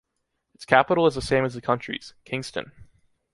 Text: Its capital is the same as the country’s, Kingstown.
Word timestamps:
Its 0.55 0.65
capital 0.65 1.05
is 1.05 1.13
the 1.13 1.21
same 1.21 1.45
as 1.45 1.53
the 1.53 1.61
country’s, 1.61 2.15
Kingstown. 2.25 2.71